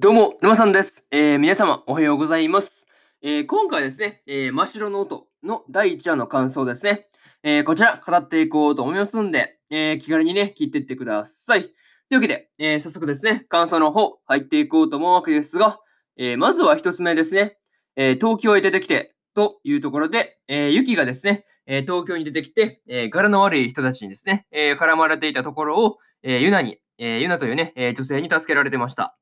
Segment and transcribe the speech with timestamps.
[0.00, 1.04] どうも、沼さんです。
[1.10, 2.86] えー皆様、おはようございます。
[3.20, 7.08] えー今回ですね、えー真っ白の音の第1話の感想ですね。
[7.42, 11.64] えこちら、語っていこうと思いますんで、え気軽にね、聞いていってください。
[11.64, 11.72] とい
[12.12, 15.78] うわけで、え早速ですね、感想の方、入っていこうと思うわけですが、
[16.16, 17.58] えまずは一つ目ですね、
[17.94, 29.18] え東京へ出てきて、というところで、えー、ユキがですね、え東京に出てきて、え柄の悪い人たちにですね、え絡まれていたところを、えーユナに、えーユナというね、え女性に助けられてました。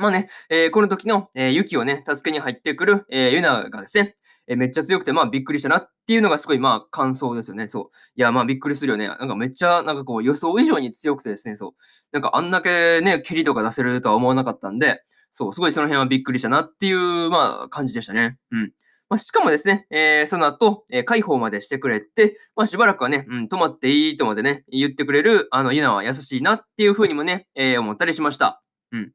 [0.00, 7.68] まあね、えーこの時の、えーユキをね、助けに入ってくる、えーユナがですね、えめっちゃ強くて、まあびっくりしたなっていうのがすごい、まあ感想ですよね。
[7.68, 7.96] そう。
[8.16, 9.06] いや、まあびっくりするよね。
[9.06, 11.72] なんかめっちゃ、なんかこう予想以上に強くてですね、そう。
[12.12, 18.38] なんかあんだけね、蹴りとか出せるとは思わなかったんで、そう、すごいその辺はびっくりしたなっていう、まあ感じでしたね。
[18.50, 18.72] うん。
[19.08, 28.62] まあ、しかもですね、えーその後、えー解放までしてくれて、まあ、しばらくはね、うん、泊まっていいとまでね、言ってくれる、あの、ユナは優しいなっていうふうにもね、えー思ったりしました。
[28.92, 29.12] うん。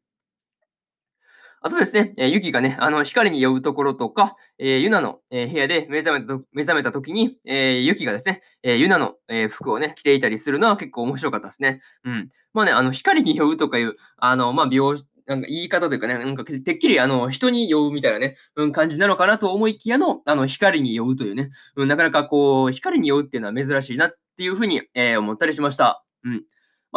[1.61, 11.81] あとですね、えーユキがね、あの、光に酔うところとか、えーユナの、え部屋で目覚めたと目覚めた時に、えーユキがですね、えユナの、え服をね、着ていたりするのは結構面白かったですね。
[12.03, 12.29] うん。
[12.53, 26.03] まあね、あの、光に酔うとかいう、あの、まあ、描なんか言い方というかね、なんかてっきりあの人に酔うみたいなね、うん、感じなのかなと思いきやの、あの光に酔うというね、うん、なかなかこう、光に酔うっていうのは珍しいなっていうふうに、えー思ったりしました。
[26.23, 26.43] うん。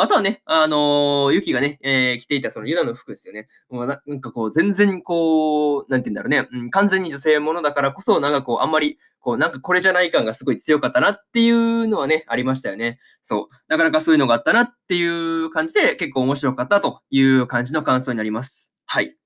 [0.00, 3.48] あとはね、あのーユキがね、えー着ていたそのユナの服ですよね。
[3.68, 12.98] もうななんかこう、全然こう、なんて言うんだろうね、うん、完全に女性ものだからこそ、なんかこう、あんまり、こう、なんかこれじゃない感がすごい強かったなっていうのはね、ありましたよね。
[13.22, 13.54] そう。
[13.68, 18.72] なかなかそういうのがあったなっていう感じで、結構面白かったという感じの感想になります。
[18.86, 19.16] はい。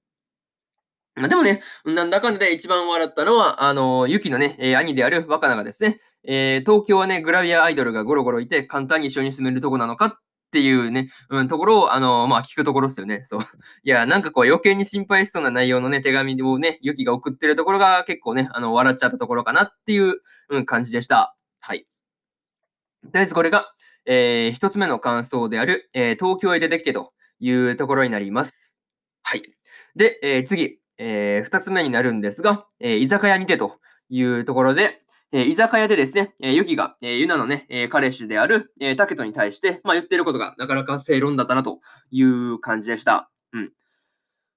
[1.14, 10.21] まあ、でもね、なんだかんだで一番笑ったのは、あの、ユキのね、えー兄である若菜がですね、えー東京はね、グラビアアイドルがゴロゴロいて、簡単に一緒に住めるとこなのか
[10.52, 13.22] っていうね、うん、ところを、あの、まあ、聞くところですよね。
[13.24, 13.40] そう。
[13.84, 20.16] いや、なんかこう、余計に心配しそうな内容のね、手紙をね、ユキが送ってるところが結構ね、あの、笑っちゃったところかなっていう、
[20.50, 21.34] うん、感じでした。
[21.58, 21.86] はい。
[23.04, 23.72] とりあえずこれが、
[24.04, 28.78] えー一つ目の感想である、えー東京へ出てきてというところになります。
[29.22, 29.42] はい。
[29.96, 33.80] で、えー次、えー二つ目になるんですが、えー居酒屋にてと
[34.10, 35.01] いうところで、
[35.32, 43.30] え居酒屋でですね、えーユキが、えーユナのね、え彼氏である、えータケトに対して、まあ、言ってることがなかなか正論だったなという感じでした。
[43.52, 43.72] うん。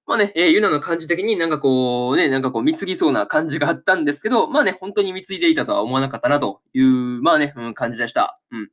[0.06, 6.86] まあね、えーユナの感じ的になんかこうね、なんかこう貢ぎそうな感じがあったんですけど、まあね、本当に貢いでいたとは思わなかったなという、
[7.22, 8.40] まあね、うん、感じでした。
[8.52, 8.70] うん。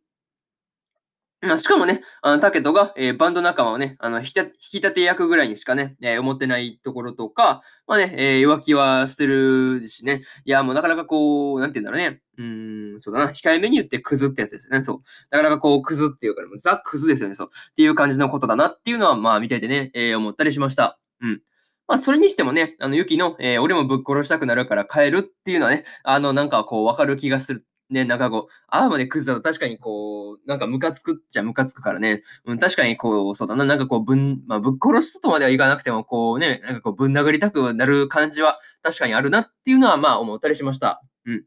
[1.45, 4.27] まあ、しかもね、あのタケトが、えーバンド仲間をね、あの引
[4.59, 15.01] き立て役ぐらいにしかね、えー思ってないところとか、まあね、えー浮気はしてるしね、いや、もうなかなかこう、なんて言うんだろうね、うん、そうだな、控えめに言ってクズってやつですよね、そう。
[15.31, 17.49] なかなかこう、クズっていうか、もうザ・クズですよね、そう。
[17.51, 20.97] っていう感じのことだなっていうのは、まあ見ていてね、え思ったりしました。
[21.21, 21.41] うん。
[21.87, 27.65] まあ、それにしてもね、あの、ユキの、え俺もぶっ殺したくなるから帰るっていうのはね、あの、なんかこう、わかる気がする。
[27.93, 41.01] ね、なんかこう、ああまでクズだと確かにこう、なんかムカつくっちゃムカつくからね、うん、確かにこう、そうだな、なんかこう、ぶん、まあ、ぶっ殺すとまではいかなくても、こうね、なんかこう、ぶん殴りたくなる感じは確かにあるなっていうのは、まあ、思ったりしました。
[41.25, 41.43] うん。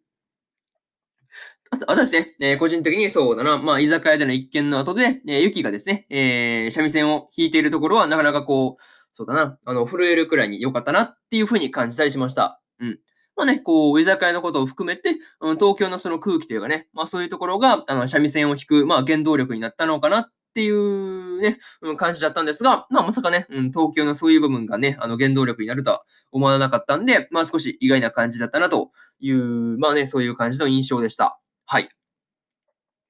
[1.70, 8.82] あとあとですね、えー個人的にそうだな、まあ、居酒屋での一件の後で、えーユキがですね、えー三味線を弾いているところは、なかなかこう、
[9.12, 12.60] そうだな、あの、震えるくらいに良かったなっていうふうに感じたりしました。
[12.80, 12.98] うん。
[13.36, 26.02] まあね、こう、居酒屋のことを含めて、うん、東京のその空気というかね、まあそういうところが、あの、三味線を弾く、まあ原動力になったのかなっていうね、うん、感じだったんですが、まあまさかね、うん、東京のそういう部分がね、あの原動力になるとは
[26.32, 29.36] 思わなかったんで、まあ少し意外な感じだったなという、
[29.78, 31.38] まあね、そういう感じの印象でした。
[31.66, 31.90] はい。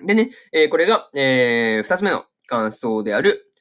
[0.04, 3.52] でね、えーこれが、えー二つ目の感想である、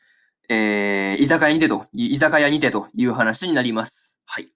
[0.50, 4.18] えー居酒屋にてと、居酒屋にてという話になります。
[4.26, 4.55] はい。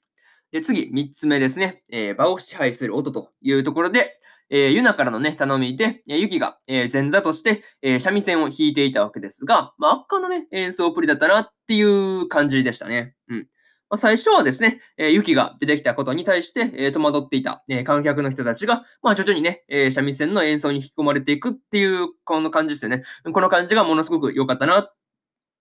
[0.52, 1.84] で、次、三つ目ですね。
[1.92, 13.16] えー場を支配する音というところで、えーユナからのね、頼みで、えーユキが、えー前座として、えー三味線を弾いていたわけですが、まあ、圧巻のね、演奏プリだったなっていう感じでしたね。
[13.28, 13.48] うん。
[13.92, 23.04] まあ、最初はですね、えーユキが出てきたことに対して、えー戸惑っていた、えー観客の人たちが、まあ、徐々にね、えー三味線の演奏に引き込まれていくっていう、この感じですよね。
[23.31, 24.96] この感じがものすごく良かったなっ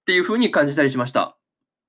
[0.06, 1.36] ていうふうに感じたりしました。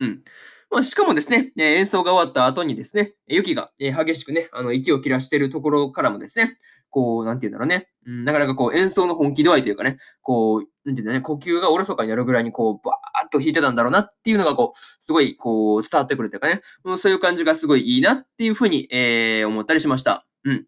[0.01, 0.23] うん。
[0.71, 6.57] まあ、しかもですね、えー演奏が終わった後にですね、えーユキが、えー激しくね、あの、息を切らしているところからもですね、
[6.91, 20.25] こう、なんて言うんだろうね、うん、なかなかこう、演奏の本気度合いというかね、こう、なんて言うんだね、呼吸がおろそかになるぐらいに、こう、バーッと弾いてたんだろうなっていうのが、こう、すごい、こう、伝わってくるというかね、うんそういう感じがすごいいいなっていうふうに、えー思ったりしました。
[20.43, 20.65] うん。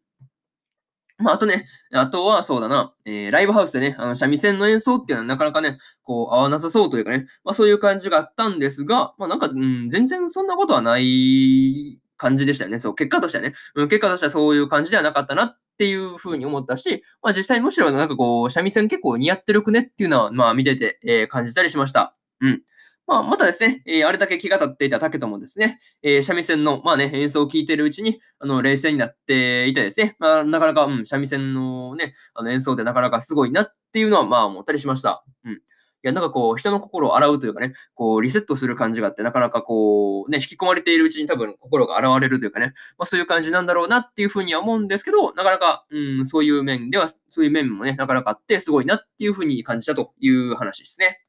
[1.21, 12.79] まあ、あとね、あとはそうだな、えー、ライブハウスでね、あの三味線の演奏っていうのはなかなかね、こう合わなさそうというかね、まあそういう感じがあったんですが、まあなんか、うん、全然そんなことはない感じでしたよね。
[12.79, 22.15] そう、結果としてはね、うん、結果としてはそういう感じではなかったなっていうふうに思ったし、まあ実際むしろなんかこう、三味線結構似合ってるくねっていうのは、まあ見てて、えー、感じたりしました。
[22.39, 22.61] うん。
[23.07, 35.25] まあ、またですね、えー、あれだけ気が立っていた竹ともですね、えー、三味線の、まあね、演奏を聴いているうちに、あの、冷静になっていてですね、まあ、なかなか、うん、三味線のね、あの演奏ってなかなかすごいなっていうのは、まあ、思ったりしました。
[35.43, 35.61] うん。
[36.03, 51.21] いや、なんかこう、人の心を洗うというかね、こう、リセットする感じがあって、なかなかこう、ね、引き込まれているうちに多分心が洗われるというかね、まあそういう感じなんだろうなっていうふうには思うんですけど、なかなか、うん、そういう面では、そういう面もね、なかなかあって、すごいなっていうふうに感じたという話ですね。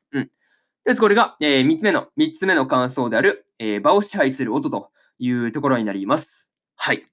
[0.84, 1.00] です。
[1.00, 6.52] これが、えー、3つ目の、3つ目の感想である、えー、場を支配する音というところになります。
[6.76, 7.12] はい。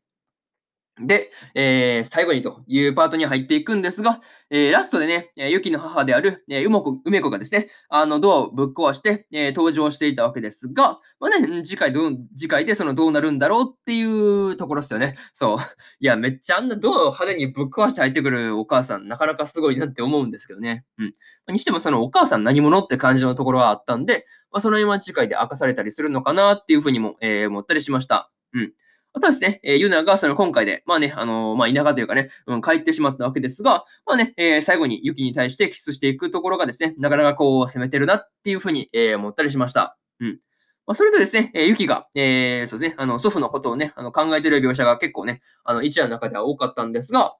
[1.01, 15.16] で、えー、最後にというパートに入っていくんですが、えー、ラストでね、えー、ユキの母である、えー、梅子梅子がですね、あのドアをぶっ壊して、えー、登場していたわけですが、まあね、次回ど、次回でそのどうなるんだろうっていうところですよね。
[15.34, 15.57] そう。
[16.00, 20.86] いや、めっちゃあんなドアを派手にぶっ壊して入ってくるお母さん、なかなかすごいなって思うんですけどね。
[20.98, 21.54] うん。
[21.54, 28.31] にしてもそのお母さん何者って感じのところはあったんで、まあ、その辺は次回で明かされたりするのかなっていうふうにも、えー、思ったりしました。
[28.54, 28.74] うん。
[29.19, 39.98] あとはですね、えー、ユナがその今回で、まあね、あのー、まあ、田舎というかね、うん、帰ってしまったわけですが、まあね、えー、最後にユキに対してキスしていくところがですね、なかなかこう攻めてるなっていうふうに、えー、思ったりしました。
[40.21, 40.39] うん。
[40.88, 47.36] まあ、それとですね、えー、ユキが、えー、そうですね、あの、祖父のことをね、あの考えてる描写が結構ね、あの、一話の中では多かったんですが、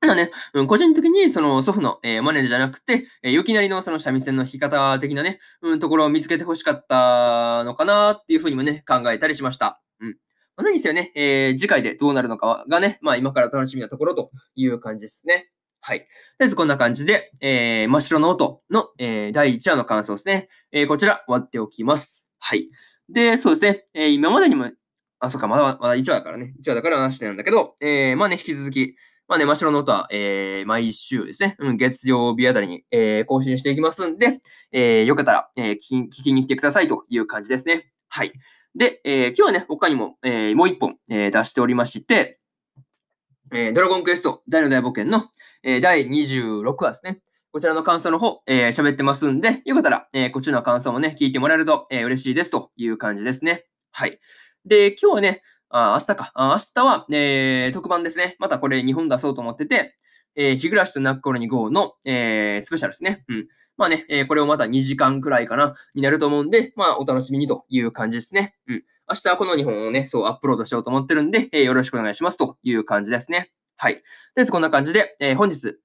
[0.00, 9.82] まあね、うん、個人的にその祖父の、えー、マネーじゃなくて、えー、ユキなりのその三味線の弾き方的なね、うん、ところを見つけてほしかったのかなっていうふうにもね、考えたりしました。
[10.00, 10.16] うん。
[10.58, 15.50] まあ、何せよね、えー、次回でどうなるのかがね、まあ今から楽しみなところという感じですね。
[15.80, 16.00] はい。
[16.00, 16.10] とり
[16.40, 20.48] あえずこんな感じで、えー、真っ白の音の、えー、第1話の感想ですね。
[20.72, 22.28] えー、こちら終わっておきます。
[22.40, 22.68] はい。
[23.08, 24.68] で、そうですね、えー、今までにも、
[25.20, 26.54] あ、そっか、まだ、まだ1話だからね。
[26.60, 28.96] 1話だから話してなんだけど、えー、まあね、引き続き、
[29.28, 34.40] まあね、真っ白の音は、えー、毎週ですね、うん、月曜日あたりに、えー、更新していきますんで、
[34.72, 37.92] えー、よかったら、えー、聞き聞きに来てくださいという感じですね。
[38.08, 38.32] はい。
[38.74, 42.38] で、えー、今日はね、他にも、えー、もう一本、えー、出しておりまして、
[43.52, 45.30] えー、ドラゴンクエスト大の大冒険の、
[45.62, 47.20] えー、第26話ですね。
[47.50, 53.64] こちらの感想の方、えー、喋ってますんで、よかったら、えー、こっちの感想もね、聞いてもらえると、えー、嬉しいですという感じですね。
[53.90, 54.20] はい。
[54.66, 56.32] で、今日はね、あ明日か。
[56.34, 58.36] あ明日は、えー、特番ですね。
[58.38, 59.96] またこれ2本出そうと思ってて、
[60.40, 63.24] えー、日暮らしと泣く頃に GO の、えー、スペシャルですね。
[63.28, 63.48] うん。
[63.76, 68.54] まあね、えー、これをまた2時間くらいかな、になると思うんで、まあお楽しみにという感じですね。
[68.68, 68.84] うん。
[69.10, 73.50] 明日はこの2本をね、そうアップロードしようと思ってるんで、えー、よろしくお願いしますという感じですね。
[73.76, 73.94] はい。
[73.94, 74.04] とり
[74.36, 75.80] あえずこんな感じで、えー、本日、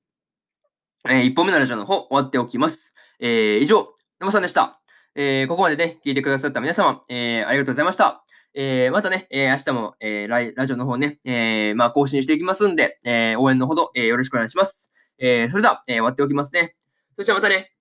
[1.10, 2.94] えー、1本目のラジオの方終わっておきます。
[3.20, 3.88] えー、以上、
[4.20, 4.82] 山さんでした。
[5.16, 8.23] えー、ここまでね、聞いてくださった皆様、えー、ありがとうございました。
[8.56, 14.92] えー、またね、えー、明日も、えー、ララジオの方ね、えー、まあ、更新していきますんで、えー、応援のほど、えー、よろしくお願いします。
[15.18, 16.76] えー、それでは、えー、終わっておきますね。
[17.16, 17.72] それじゃあまたね。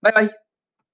[0.00, 0.41] バイバイ。